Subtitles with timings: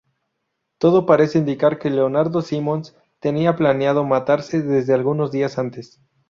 [0.79, 6.01] Todo parece indicar que Leonardo Simons tenía planeado matarse desde algunos días antes.